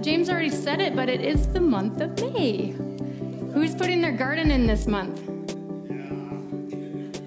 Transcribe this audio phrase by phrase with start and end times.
[0.00, 2.74] James already said it, but it is the month of May.
[3.52, 5.20] Who's putting their garden in this month?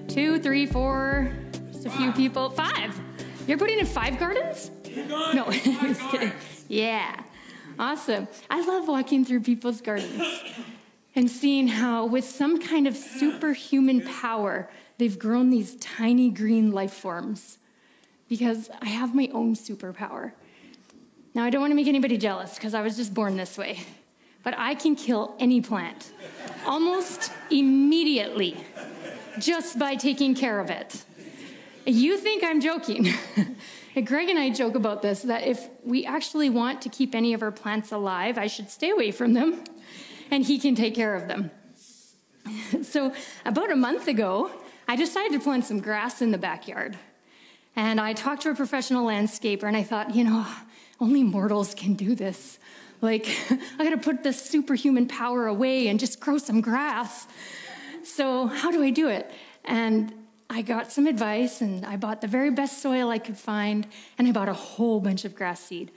[0.08, 1.32] Two, three, four,
[1.72, 2.50] just a few people.
[2.50, 2.98] Five.
[3.46, 4.70] You're putting in five gardens?
[4.96, 6.32] No, just kidding.
[6.68, 7.20] Yeah.
[7.78, 8.28] Awesome.
[8.48, 10.42] I love walking through people's gardens
[11.14, 16.92] and seeing how, with some kind of superhuman power, they've grown these tiny green life
[16.92, 17.58] forms.
[18.28, 20.32] Because I have my own superpower.
[21.34, 23.80] Now, I don't want to make anybody jealous because I was just born this way,
[24.42, 26.12] but I can kill any plant
[26.66, 28.56] almost immediately
[29.38, 31.04] just by taking care of it.
[31.86, 33.12] You think I'm joking.
[34.04, 37.42] Greg and I joke about this that if we actually want to keep any of
[37.42, 39.64] our plants alive, I should stay away from them
[40.30, 41.50] and he can take care of them.
[42.82, 43.12] so,
[43.44, 44.50] about a month ago,
[44.88, 46.98] I decided to plant some grass in the backyard.
[47.76, 50.46] And I talked to a professional landscaper and I thought, you know,
[51.00, 52.58] only mortals can do this.
[53.00, 53.26] Like,
[53.78, 57.26] I gotta put this superhuman power away and just grow some grass.
[58.04, 59.30] So, how do I do it?
[59.64, 60.12] And
[60.48, 63.86] I got some advice and I bought the very best soil I could find
[64.18, 65.92] and I bought a whole bunch of grass seed,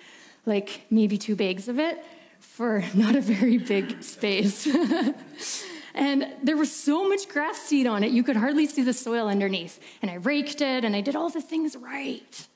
[0.46, 2.06] like maybe two bags of it
[2.40, 4.68] for not a very big space.
[5.96, 9.28] and there was so much grass seed on it, you could hardly see the soil
[9.28, 9.80] underneath.
[10.02, 12.48] And I raked it and I did all the things right.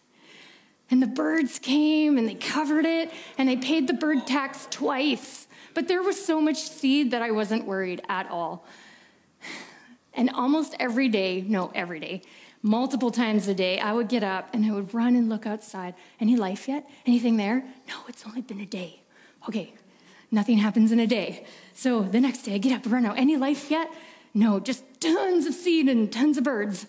[0.90, 5.48] And the birds came and they covered it, and I paid the bird tax twice.
[5.74, 8.66] But there was so much seed that I wasn't worried at all.
[10.14, 12.24] And almost every day, no, every day,
[12.64, 15.94] multiple times a day, I would get up and I would run and look outside.
[16.20, 16.90] Any life yet?
[17.06, 17.64] Anything there?
[17.88, 19.02] No, it's only been a day.
[19.48, 19.74] Okay,
[20.32, 21.46] nothing happens in a day.
[21.74, 23.18] So the next day, I get up and run out.
[23.18, 23.92] Any life yet?
[24.34, 26.88] No, just tons of seed and tons of birds.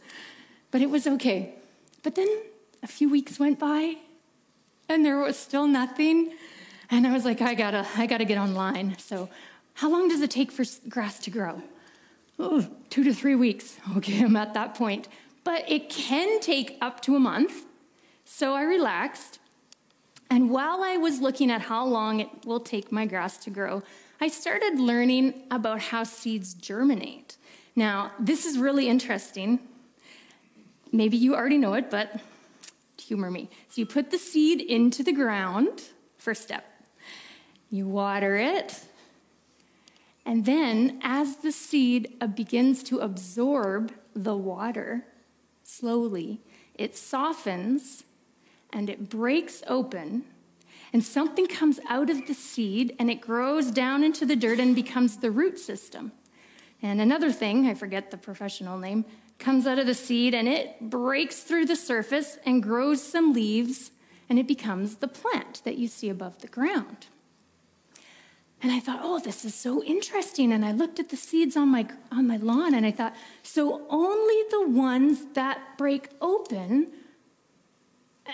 [0.70, 1.54] But it was okay.
[2.02, 2.28] But then
[2.82, 3.96] a few weeks went by
[4.88, 6.32] and there was still nothing.
[6.90, 8.96] And I was like, I gotta, I gotta get online.
[8.98, 9.28] So,
[9.74, 11.62] how long does it take for grass to grow?
[12.38, 13.76] Oh, two to three weeks.
[13.96, 15.08] Okay, I'm at that point.
[15.44, 17.64] But it can take up to a month.
[18.24, 19.38] So I relaxed.
[20.30, 23.82] And while I was looking at how long it will take my grass to grow,
[24.20, 27.36] I started learning about how seeds germinate.
[27.74, 29.60] Now, this is really interesting.
[30.92, 32.20] Maybe you already know it, but
[33.08, 33.48] humor me.
[33.68, 35.82] So you put the seed into the ground,
[36.18, 36.64] first step.
[37.70, 38.80] You water it.
[40.24, 45.06] And then, as the seed uh, begins to absorb the water
[45.62, 46.42] slowly,
[46.74, 48.04] it softens
[48.72, 50.24] and it breaks open,
[50.92, 54.74] and something comes out of the seed and it grows down into the dirt and
[54.74, 56.12] becomes the root system.
[56.82, 59.04] And another thing, I forget the professional name,
[59.38, 63.92] comes out of the seed and it breaks through the surface and grows some leaves
[64.28, 67.06] and it becomes the plant that you see above the ground.
[68.60, 70.52] And I thought, oh, this is so interesting.
[70.52, 73.86] And I looked at the seeds on my, on my lawn and I thought, so
[73.88, 76.92] only the ones that break open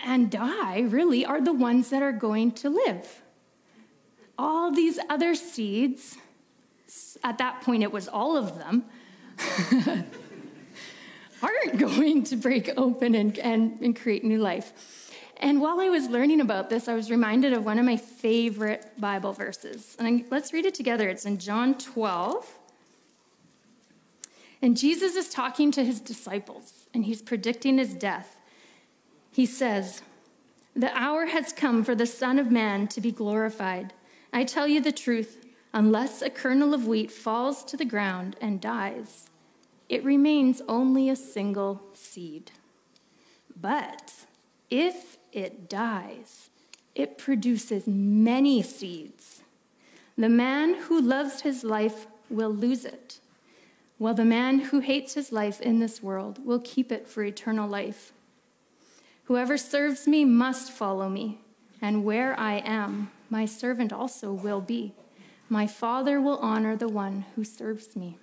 [0.05, 3.23] and die, really, are the ones that are going to live.
[4.39, 6.17] All these other seeds,
[7.23, 8.85] at that point it was all of them,
[11.45, 14.73] aren't going to break open and, and, and create new life.
[15.39, 18.99] And while I was learning about this, I was reminded of one of my favorite
[18.99, 19.97] Bible verses.
[19.99, 21.09] And let's read it together.
[21.09, 22.59] It's in John 12.
[24.63, 28.37] And Jesus is talking to his disciples, and he's predicting his death.
[29.31, 30.01] He says,
[30.75, 33.93] The hour has come for the Son of Man to be glorified.
[34.33, 35.45] I tell you the truth,
[35.75, 39.29] unless a kernel of wheat falls to the ground and dies,
[39.89, 42.51] it remains only a single seed.
[43.61, 44.13] But
[44.71, 46.51] if it dies,
[46.95, 49.43] it produces many seeds.
[50.17, 53.19] The man who loves his life will lose it,
[53.99, 57.69] while the man who hates his life in this world will keep it for eternal
[57.69, 58.13] life.
[59.25, 61.41] Whoever serves me must follow me,
[61.81, 64.95] and where I am, my servant also will be.
[65.49, 68.19] My Father will honor the one who serves me.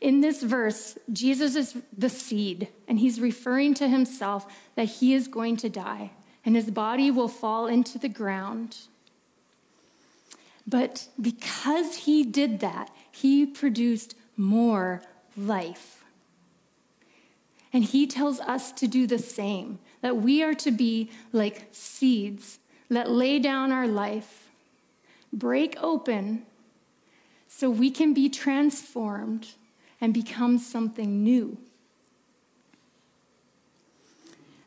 [0.00, 5.28] In this verse, Jesus is the seed, and he's referring to himself that he is
[5.28, 6.12] going to die,
[6.44, 8.78] and his body will fall into the ground.
[10.66, 15.02] But because he did that, he produced more
[15.36, 16.02] life.
[17.72, 22.58] And he tells us to do the same, that we are to be like seeds
[22.88, 24.48] that lay down our life,
[25.32, 26.46] break open,
[27.46, 29.48] so we can be transformed
[30.00, 31.58] and become something new.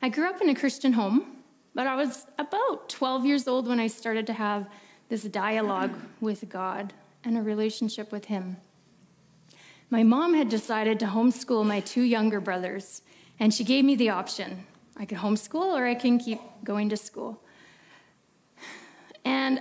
[0.02, 1.34] I grew up in a Christian home,
[1.76, 4.68] But I was about 12 years old when I started to have
[5.10, 6.94] this dialogue with God
[7.24, 8.58] and a relationship with Him.
[9.90, 13.02] My mom had decided to homeschool my two younger brothers,
[13.40, 14.66] and she gave me the option
[14.96, 17.42] I could homeschool or I can keep going to school.
[19.26, 19.60] And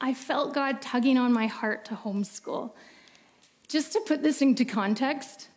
[0.00, 2.72] I felt God tugging on my heart to homeschool.
[3.68, 5.48] Just to put this into context,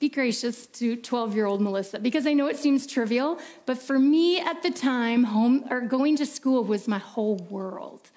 [0.00, 3.98] be gracious to 12 year old Melissa because I know it seems trivial, but for
[3.98, 8.10] me at the time, home or going to school was my whole world.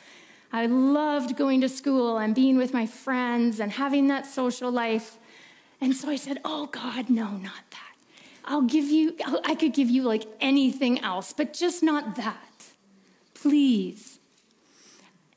[0.52, 5.18] I loved going to school and being with my friends and having that social life.
[5.82, 7.96] And so I said, Oh God, no, not that.
[8.46, 12.66] I'll give you, I could give you like anything else, but just not that.
[13.34, 14.20] Please.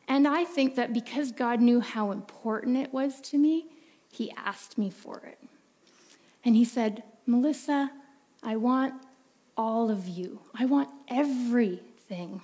[0.06, 3.66] And I think that because God knew how important it was to me,
[4.10, 5.38] He asked me for it.
[6.44, 7.90] And he said, Melissa,
[8.42, 8.94] I want
[9.56, 10.40] all of you.
[10.58, 12.40] I want everything.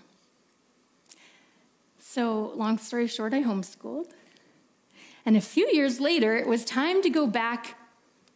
[1.98, 4.10] So, long story short, I homeschooled.
[5.24, 7.76] And a few years later, it was time to go back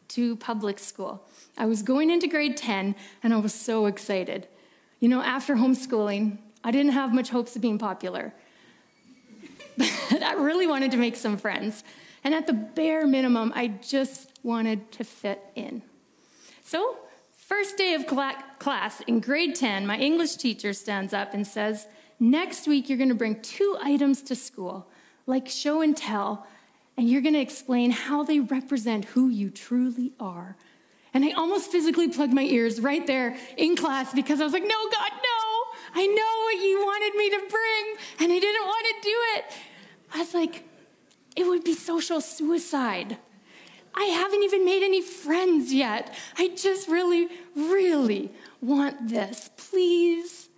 [0.09, 1.23] to public school.
[1.57, 4.49] I was going into grade 10, and I was so excited.
[4.99, 8.35] You know, after homeschooling, I didn't have much hopes of being popular.
[10.11, 11.85] But I really wanted to make some friends.
[12.23, 15.83] And at the bare minimum, I just wanted to fit in.
[16.63, 16.99] So,
[17.33, 21.87] first day of class in grade 10, my English teacher stands up and says,
[22.23, 24.87] Next week, you're going to bring two items to school,
[25.27, 26.47] like show and tell,
[26.97, 30.57] and you're going to explain how they represent who you truly are.
[31.15, 34.63] And I almost physically plugged my ears right there in class because I was like,
[34.63, 35.51] No, God, no!
[35.95, 39.45] I know what you wanted me to bring, and I didn't want to do it.
[40.15, 40.65] I was like,
[41.37, 43.19] it would be social suicide.
[43.95, 46.15] I haven't even made any friends yet.
[46.39, 48.31] I just really, really
[48.61, 49.51] want this.
[49.57, 50.49] Please.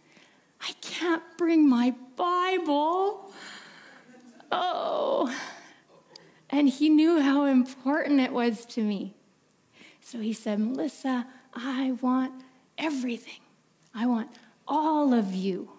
[0.60, 3.32] I can't bring my Bible.
[4.50, 5.34] Oh.
[6.50, 9.14] And he knew how important it was to me.
[10.00, 12.44] So he said, Melissa, I want
[12.76, 13.40] everything.
[13.94, 14.28] I want
[14.68, 15.70] all of you.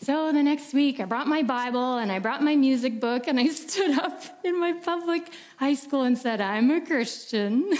[0.00, 3.38] So the next week, I brought my Bible and I brought my music book and
[3.38, 7.72] I stood up in my public high school and said, I'm a Christian.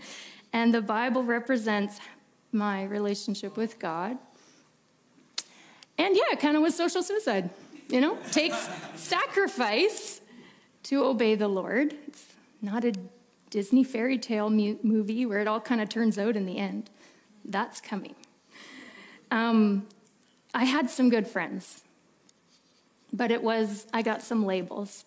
[0.52, 1.98] and the Bible represents
[2.52, 4.18] my relationship with God.
[5.98, 7.50] And yeah, it kind of was social suicide.
[7.88, 10.20] You know, takes sacrifice
[10.84, 11.94] to obey the Lord.
[12.06, 12.24] It's
[12.62, 12.92] not a
[13.50, 16.88] Disney fairy tale mu- movie where it all kind of turns out in the end.
[17.44, 18.14] That's coming.
[19.30, 19.86] Um,
[20.54, 21.82] I had some good friends,
[23.12, 25.04] but it was, I got some labels.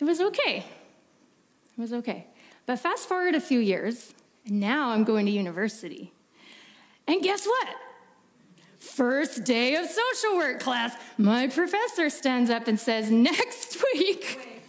[0.00, 0.64] It was okay.
[1.78, 2.26] It was okay.
[2.66, 4.12] But fast forward a few years,
[4.46, 6.12] and now I'm going to university.
[7.06, 7.68] And guess what?
[8.78, 14.64] First day of social work class, my professor stands up and says, Next week,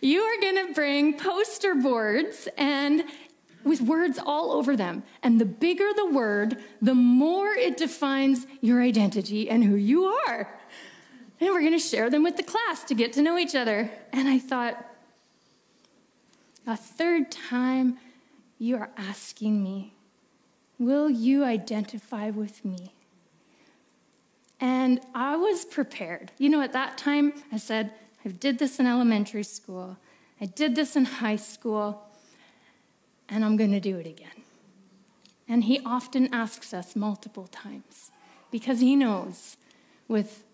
[0.00, 3.04] you are going to bring poster boards and
[3.64, 5.02] with words all over them.
[5.22, 10.58] And the bigger the word, the more it defines your identity and who you are.
[11.40, 13.90] And we're going to share them with the class to get to know each other.
[14.12, 14.86] And I thought,
[16.66, 17.98] a third time
[18.58, 19.94] you are asking me,
[20.78, 22.92] will you identify with me?
[24.60, 26.32] And I was prepared.
[26.36, 27.92] You know, at that time, I said,
[28.24, 29.96] I did this in elementary school,
[30.40, 32.02] I did this in high school
[33.30, 34.42] and I'm going to do it again.
[35.48, 38.10] And he often asks us multiple times
[38.50, 39.56] because he knows
[40.08, 40.44] with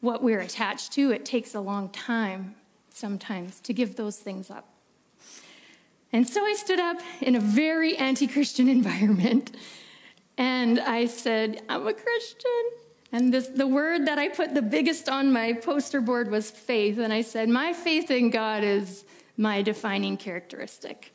[0.00, 2.54] what we're attached to, it takes a long time
[2.90, 4.66] sometimes to give those things up.
[6.12, 9.56] And so I stood up in a very anti Christian environment
[10.36, 12.70] and I said, I'm a Christian.
[13.12, 16.98] And this, the word that I put the biggest on my poster board was faith.
[16.98, 19.04] And I said, My faith in God is
[19.36, 21.12] my defining characteristic.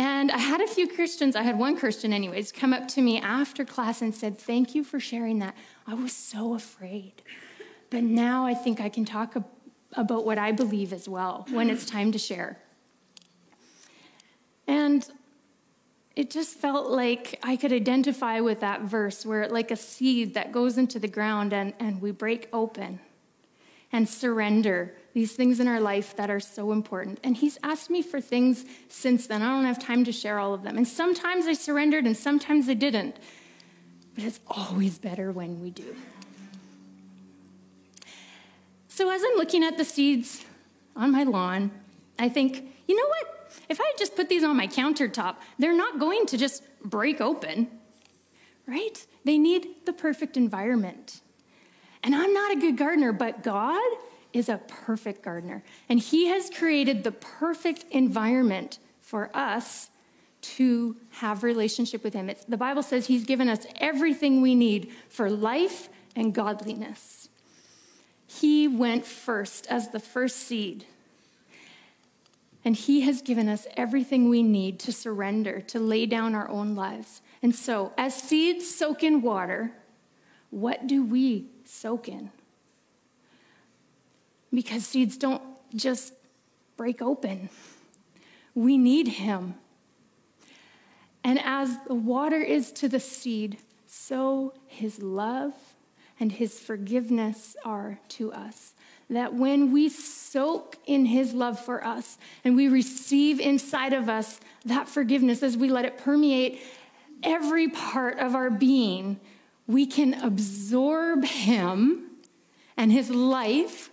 [0.00, 3.20] And I had a few Christians, I had one Christian, anyways, come up to me
[3.20, 5.54] after class and said, Thank you for sharing that.
[5.86, 7.20] I was so afraid.
[7.90, 9.36] But now I think I can talk
[9.92, 12.58] about what I believe as well when it's time to share.
[14.66, 15.06] And
[16.16, 20.50] it just felt like I could identify with that verse where, like a seed that
[20.50, 23.00] goes into the ground and, and we break open
[23.92, 27.18] and surrender these things in our life that are so important.
[27.24, 29.42] And he's asked me for things since then.
[29.42, 30.76] I don't have time to share all of them.
[30.76, 33.16] And sometimes I surrendered and sometimes I didn't.
[34.14, 35.96] But it's always better when we do.
[38.88, 40.44] So as I'm looking at the seeds
[40.94, 41.70] on my lawn,
[42.18, 43.52] I think, you know what?
[43.68, 47.68] If I just put these on my countertop, they're not going to just break open.
[48.66, 49.04] right?
[49.24, 51.20] They need the perfect environment.
[52.02, 53.82] And I'm not a good gardener, but God
[54.32, 55.62] is a perfect gardener.
[55.88, 59.90] And He has created the perfect environment for us
[60.42, 62.30] to have relationship with him.
[62.30, 67.28] It's, the Bible says he's given us everything we need for life and godliness.
[68.26, 70.84] He went first as the first seed.
[72.64, 76.74] And he has given us everything we need to surrender, to lay down our own
[76.74, 77.22] lives.
[77.42, 79.72] And so, as seeds soak in water,
[80.50, 82.30] what do we soak in?
[84.52, 85.42] Because seeds don't
[85.74, 86.12] just
[86.76, 87.48] break open.
[88.54, 89.54] We need him.
[91.22, 95.52] And as the water is to the seed, so his love
[96.18, 98.74] and his forgiveness are to us.
[99.08, 104.40] That when we soak in his love for us and we receive inside of us
[104.64, 106.60] that forgiveness as we let it permeate
[107.22, 109.18] every part of our being,
[109.70, 112.10] we can absorb him
[112.76, 113.90] and his life,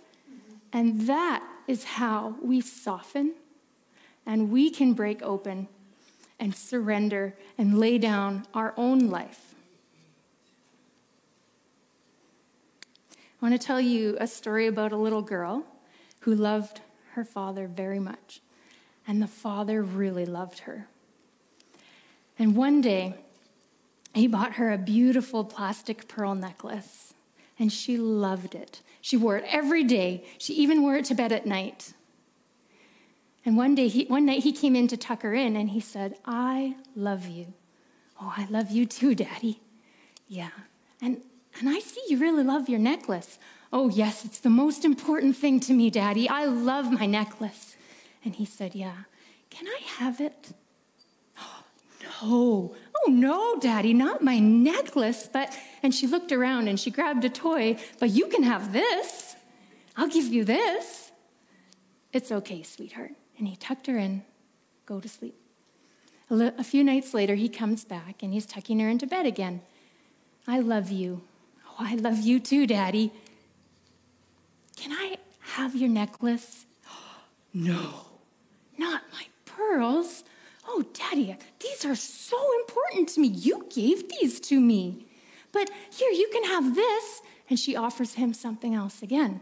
[0.72, 3.34] and that is how we soften
[4.26, 5.68] and we can break open
[6.38, 9.54] and surrender and lay down our own life.
[13.12, 15.64] I want to tell you a story about a little girl
[16.20, 16.80] who loved
[17.12, 18.40] her father very much,
[19.06, 20.88] and the father really loved her.
[22.38, 23.14] And one day,
[24.14, 27.14] he bought her a beautiful plastic pearl necklace,
[27.58, 28.82] and she loved it.
[29.00, 30.24] She wore it every day.
[30.38, 31.92] She even wore it to bed at night.
[33.44, 35.80] And one day, he, one night, he came in to tuck her in, and he
[35.80, 37.54] said, "I love you."
[38.20, 39.60] Oh, I love you too, Daddy.
[40.26, 40.50] Yeah.
[41.00, 41.22] And
[41.58, 43.38] and I see you really love your necklace.
[43.72, 46.28] Oh, yes, it's the most important thing to me, Daddy.
[46.28, 47.76] I love my necklace.
[48.24, 49.04] And he said, Yeah.
[49.50, 50.48] Can I have it?
[51.40, 51.64] Oh,
[52.22, 52.76] no.
[53.08, 55.28] No, Daddy, not my necklace.
[55.32, 59.36] But, and she looked around and she grabbed a toy, but you can have this.
[59.96, 61.10] I'll give you this.
[62.12, 63.12] It's okay, sweetheart.
[63.38, 64.22] And he tucked her in.
[64.86, 65.34] Go to sleep.
[66.30, 69.26] A, li- a few nights later, he comes back and he's tucking her into bed
[69.26, 69.60] again.
[70.46, 71.22] I love you.
[71.66, 73.12] Oh, I love you too, Daddy.
[74.76, 76.66] Can I have your necklace?
[77.54, 78.06] no,
[78.78, 80.24] not my pearls.
[80.70, 83.28] Oh, Daddy, these are so important to me.
[83.28, 85.06] You gave these to me.
[85.50, 87.22] But here, you can have this.
[87.48, 89.40] And she offers him something else again.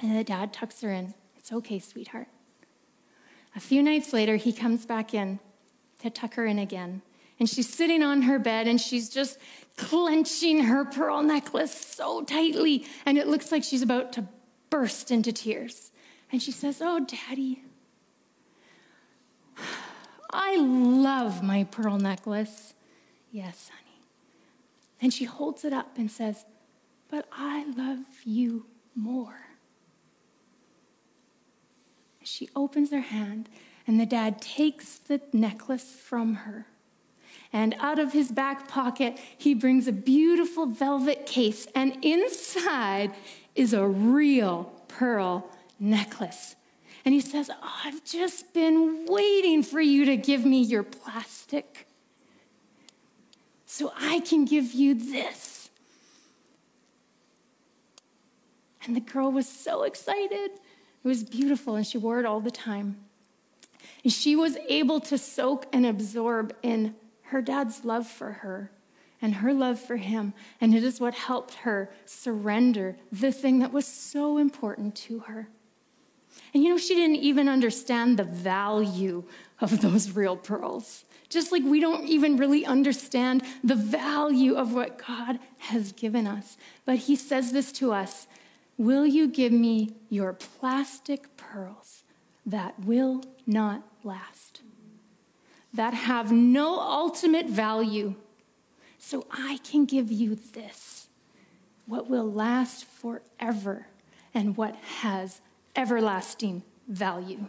[0.00, 1.14] And the dad tucks her in.
[1.38, 2.28] It's okay, sweetheart.
[3.56, 5.40] A few nights later, he comes back in
[6.00, 7.00] to tuck her in again.
[7.40, 9.38] And she's sitting on her bed and she's just
[9.76, 12.84] clenching her pearl necklace so tightly.
[13.06, 14.28] And it looks like she's about to
[14.68, 15.90] burst into tears.
[16.30, 17.62] And she says, Oh, Daddy,
[20.30, 22.74] I love my pearl necklace.
[23.30, 24.02] Yes, honey.
[25.00, 26.44] And she holds it up and says,
[27.08, 29.40] But I love you more.
[32.22, 33.48] She opens her hand,
[33.86, 36.66] and the dad takes the necklace from her.
[37.52, 43.12] And out of his back pocket, he brings a beautiful velvet case, and inside
[43.54, 45.48] is a real pearl
[45.80, 46.56] necklace.
[47.04, 51.86] And he says, oh, I've just been waiting for you to give me your plastic
[53.66, 55.70] so I can give you this.
[58.84, 60.50] And the girl was so excited.
[60.50, 60.60] It
[61.04, 62.96] was beautiful, and she wore it all the time.
[64.02, 68.70] And she was able to soak and absorb in her dad's love for her
[69.20, 70.32] and her love for him.
[70.60, 75.48] And it is what helped her surrender the thing that was so important to her.
[76.54, 79.24] And you know, she didn't even understand the value
[79.60, 81.04] of those real pearls.
[81.28, 86.56] Just like we don't even really understand the value of what God has given us.
[86.84, 88.26] But He says this to us
[88.76, 92.04] Will you give me your plastic pearls
[92.46, 94.62] that will not last?
[95.72, 98.14] that have no ultimate value.
[98.98, 101.08] So I can give you this,
[101.86, 103.86] what will last forever
[104.34, 105.40] and what has
[105.76, 107.46] everlasting value.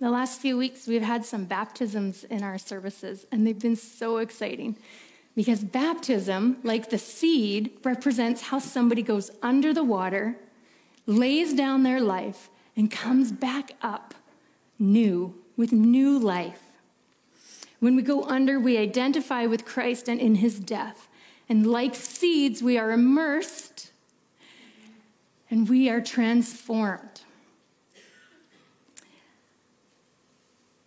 [0.00, 4.16] The last few weeks, we've had some baptisms in our services, and they've been so
[4.16, 4.76] exciting
[5.36, 10.36] because baptism, like the seed, represents how somebody goes under the water,
[11.06, 14.14] lays down their life, and comes back up
[14.78, 16.62] new with new life.
[17.78, 21.08] When we go under, we identify with Christ and in his death.
[21.52, 23.90] And like seeds, we are immersed
[25.50, 27.20] and we are transformed.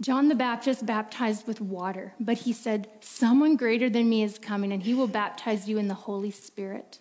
[0.01, 4.71] John the Baptist baptized with water, but he said, Someone greater than me is coming,
[4.71, 6.97] and he will baptize you in the Holy Spirit.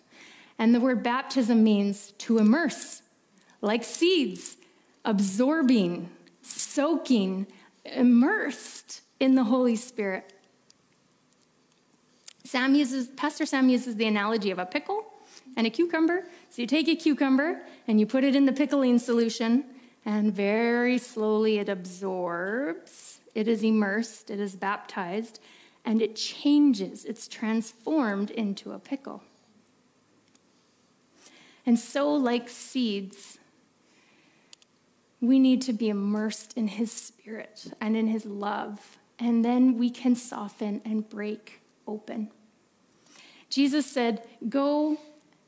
[0.59, 3.01] And the word baptism means to immerse,
[3.61, 4.57] like seeds,
[5.03, 6.11] absorbing,
[6.43, 7.47] soaking,
[7.83, 10.34] immersed in the Holy Spirit.
[12.45, 15.03] Sam uses, Pastor Sam uses the analogy of a pickle
[15.57, 16.25] and a cucumber.
[16.51, 19.65] So you take a cucumber and you put it in the pickling solution,
[20.05, 25.39] and very slowly it absorbs, it is immersed, it is baptized,
[25.83, 29.23] and it changes, it's transformed into a pickle.
[31.65, 33.39] And so, like seeds,
[35.19, 39.89] we need to be immersed in His Spirit and in His love, and then we
[39.89, 42.29] can soften and break open.
[43.49, 44.97] Jesus said, Go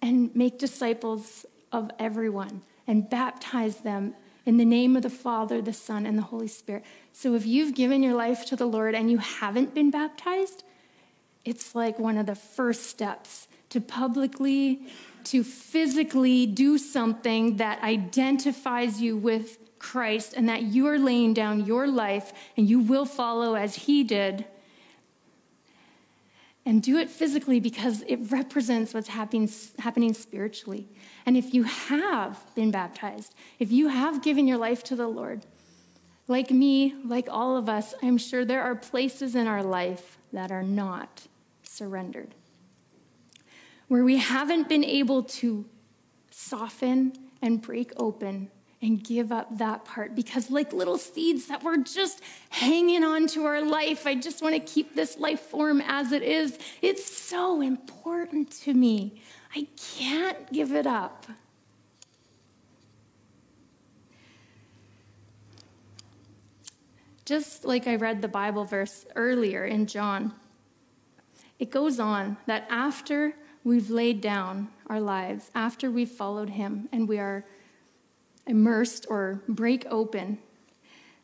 [0.02, 4.16] and make disciples of everyone and baptize them
[4.46, 6.86] in the name of the Father, the Son, and the Holy Spirit.
[7.12, 10.64] So if you've given your life to the Lord and you haven't been baptized,
[11.44, 14.88] it's like one of the first steps to publicly,
[15.26, 21.66] to physically do something that identifies you with Christ and that you are laying down
[21.66, 24.46] your life and you will follow as He did
[26.68, 30.90] and do it physically because it represents what's happening, happening spiritually.
[31.26, 35.46] And if you have been baptized, if you have given your life to the Lord,
[36.28, 40.52] like me, like all of us, I'm sure there are places in our life that
[40.52, 41.28] are not
[41.64, 42.36] surrendered,
[43.88, 45.64] where we haven't been able to
[46.32, 51.78] soften and break open and give up that part because, like little seeds that were
[51.78, 56.12] just hanging on to our life, I just want to keep this life form as
[56.12, 56.60] it is.
[56.82, 59.22] It's so important to me.
[59.56, 59.68] I
[59.98, 61.26] can't give it up.
[67.26, 70.34] Just like I read the Bible verse earlier in John,
[71.60, 77.08] it goes on that after we've laid down our lives, after we've followed Him and
[77.08, 77.44] we are
[78.48, 80.40] immersed or break open.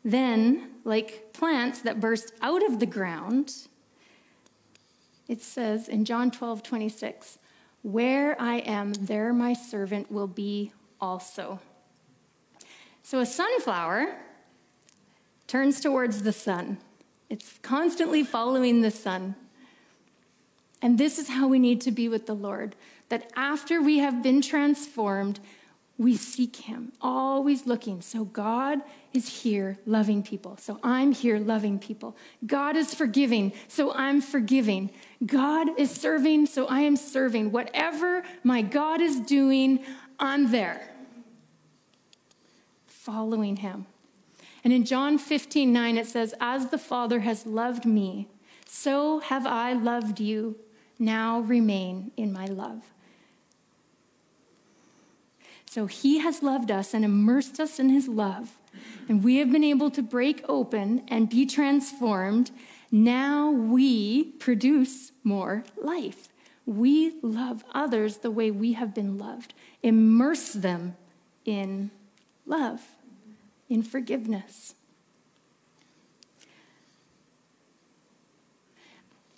[0.04, 3.54] Then, like plants that burst out of the ground,
[5.28, 7.38] it says in John 12, 26,
[7.82, 11.60] Where I am, there my servant will be also.
[13.02, 14.16] So a sunflower
[15.46, 16.78] turns towards the sun,
[17.30, 19.36] it's constantly following the sun.
[20.82, 22.76] And this is how we need to be with the Lord
[23.08, 25.40] that after we have been transformed,
[25.96, 28.00] we seek him, always looking.
[28.00, 28.80] So God
[29.12, 30.56] is here loving people.
[30.56, 32.16] So I'm here loving people.
[32.44, 33.52] God is forgiving.
[33.68, 34.90] So I'm forgiving.
[35.24, 36.46] God is serving.
[36.46, 37.52] So I am serving.
[37.52, 39.84] Whatever my God is doing,
[40.18, 40.90] I'm there.
[42.86, 43.86] Following him.
[44.64, 48.28] And in John 15, 9, it says, As the Father has loved me,
[48.66, 50.56] so have I loved you.
[50.98, 52.93] Now remain in my love.
[55.74, 58.56] So he has loved us and immersed us in his love.
[59.08, 62.52] And we have been able to break open and be transformed.
[62.92, 66.28] Now we produce more life.
[66.64, 69.52] We love others the way we have been loved.
[69.82, 70.94] Immerse them
[71.44, 71.90] in
[72.46, 72.80] love,
[73.68, 74.76] in forgiveness.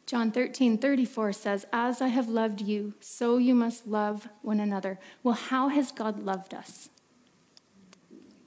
[0.07, 5.01] John 13, 34 says, As I have loved you, so you must love one another.
[5.25, 6.89] Well, how has God loved us?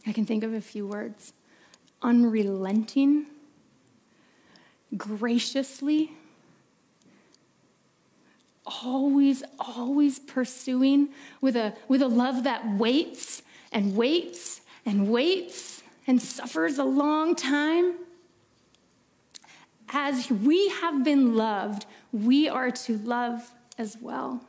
[0.08, 1.34] I can think of a few words
[2.02, 3.26] unrelenting,
[4.96, 6.14] graciously,
[8.66, 11.10] always, always pursuing
[11.42, 13.44] with a, with a love that waits
[13.74, 17.96] and waits and waits and suffers a long time
[19.92, 24.44] as we have been loved, we are to love as well.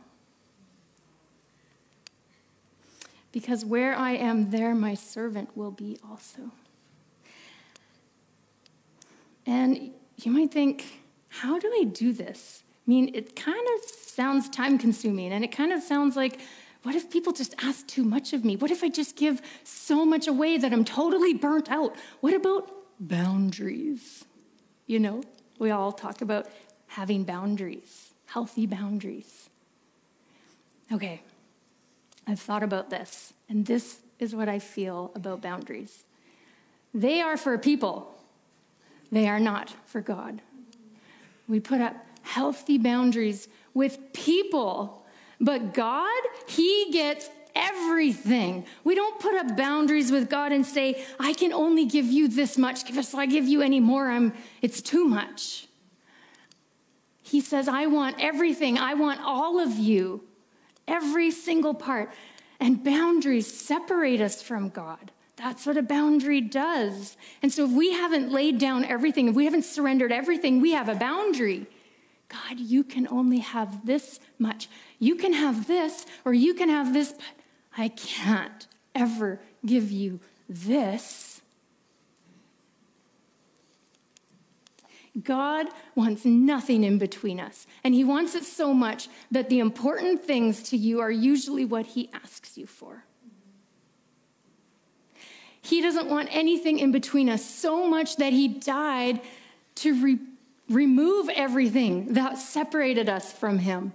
[3.32, 6.50] Because where I am, there my servant will be also.
[9.46, 12.62] And you might think, how do I do this?
[12.86, 16.40] I mean, it kind of sounds time consuming, and it kind of sounds like,
[16.82, 18.56] what if people just ask too much of me?
[18.56, 21.94] What if I just give so much away that I'm totally burnt out?
[22.20, 24.24] What about boundaries?
[24.90, 25.22] You know,
[25.60, 26.48] we all talk about
[26.88, 29.48] having boundaries, healthy boundaries.
[30.92, 31.22] Okay,
[32.26, 36.02] I've thought about this, and this is what I feel about boundaries.
[36.92, 38.18] They are for people,
[39.12, 40.42] they are not for God.
[41.46, 45.06] We put up healthy boundaries with people,
[45.40, 48.64] but God, He gets everything.
[48.84, 52.58] We don't put up boundaries with God and say, I can only give you this
[52.58, 52.88] much.
[52.88, 54.32] If I give you any more, I'm,
[54.62, 55.66] it's too much.
[57.22, 58.78] He says, I want everything.
[58.78, 60.24] I want all of you,
[60.88, 62.10] every single part.
[62.58, 65.12] And boundaries separate us from God.
[65.36, 67.16] That's what a boundary does.
[67.42, 70.88] And so if we haven't laid down everything, if we haven't surrendered everything, we have
[70.88, 71.66] a boundary.
[72.28, 74.68] God, you can only have this much.
[74.98, 77.39] You can have this, or you can have this, but
[77.76, 81.40] I can't ever give you this.
[85.22, 87.66] God wants nothing in between us.
[87.82, 91.86] And He wants it so much that the important things to you are usually what
[91.86, 93.04] He asks you for.
[95.60, 99.20] He doesn't want anything in between us so much that He died
[99.76, 100.18] to re-
[100.68, 103.92] remove everything that separated us from Him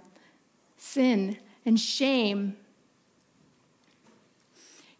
[0.78, 2.56] sin and shame.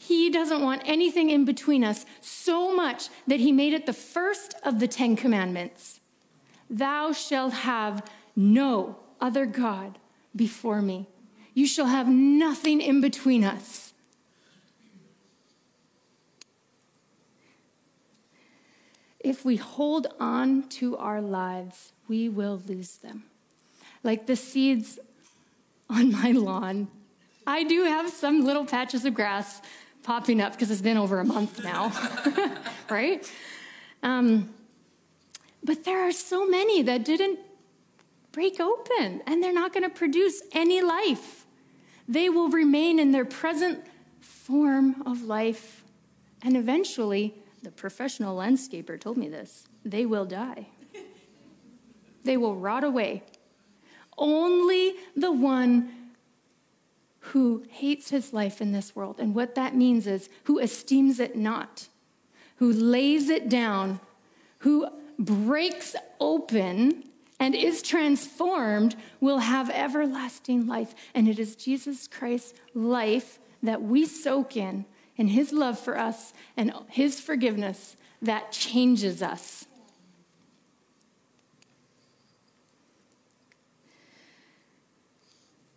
[0.06, 4.54] He doesn't want anything in between us so much that He made it the first
[4.62, 5.98] of the Ten Commandments.
[6.70, 9.98] Thou shalt have no other God
[10.36, 11.08] before me.
[11.54, 13.94] You shall have nothing in between us.
[19.18, 23.24] If we hold on to our lives, we will lose them.
[24.04, 25.00] Like the seeds
[25.90, 26.86] on my lawn,
[27.44, 29.62] I do have some little patches of grass
[30.06, 31.92] popping up because it's been over a month now,
[32.90, 33.28] right?
[34.04, 34.54] Um,
[35.64, 37.40] but there are so many that didn't
[38.30, 41.44] break open and they're not going to produce any life.
[42.08, 43.84] They will remain in their present
[44.20, 45.82] form of life.
[46.40, 50.68] And eventually, the professional landscaper told me this they will die.
[52.22, 53.24] they will rot away.
[54.16, 56.05] Only the one
[57.32, 61.36] who hates his life in this world, and what that means is who esteems it
[61.36, 61.88] not,
[62.56, 64.00] who lays it down,
[64.60, 64.86] who
[65.18, 67.04] breaks open
[67.38, 70.94] and is transformed will have everlasting life.
[71.14, 74.84] And it is Jesus Christ's life that we soak in,
[75.18, 79.66] and his love for us and his forgiveness that changes us.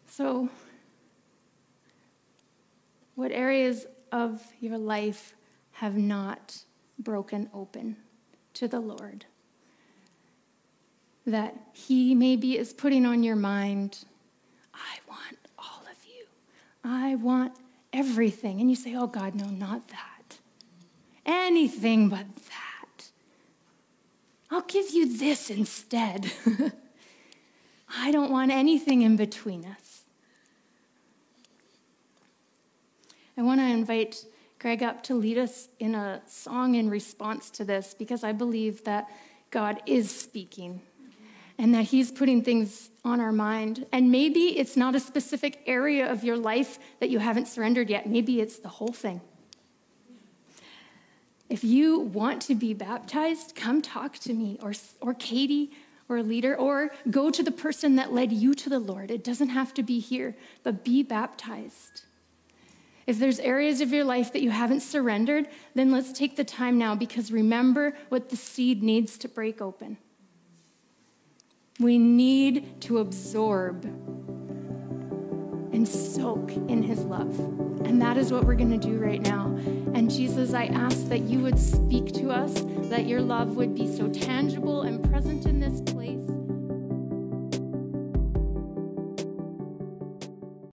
[0.07, 0.49] So,
[3.19, 5.36] what areas of your life
[5.73, 6.63] have not
[6.97, 7.97] broken open?
[8.60, 9.25] to the Lord.
[11.25, 13.99] That He maybe is putting on your mind,
[14.73, 16.25] I want all of you.
[16.84, 17.53] I want
[17.93, 18.60] everything.
[18.60, 20.39] And you say, Oh God, no, not that.
[21.25, 23.10] Anything but that.
[24.51, 26.32] I'll give you this instead.
[27.95, 29.88] I don't want anything in between us.
[33.39, 34.25] I want to invite
[34.60, 38.84] Greg up to lead us in a song in response to this because I believe
[38.84, 39.10] that
[39.49, 40.82] God is speaking
[41.58, 43.86] and that He's putting things on our mind.
[43.93, 48.10] And maybe it's not a specific area of your life that you haven't surrendered yet,
[48.10, 49.21] maybe it's the whole thing.
[51.47, 55.71] If you want to be baptized, come talk to me or, or Katie
[56.10, 59.12] or a leader, or go to the person that led you to the Lord.
[59.12, 62.02] It doesn't have to be here, but be baptized.
[63.09, 66.77] If there's areas of your life that you haven't surrendered, then let's take the time
[66.77, 69.97] now because remember what the seed needs to break open.
[71.79, 73.83] We need to absorb
[75.73, 77.39] and soak in his love.
[77.83, 79.57] And that is what we're going to do right now.
[79.95, 83.91] And Jesus, I ask that you would speak to us, that your love would be
[83.91, 86.18] so tangible and present in this place.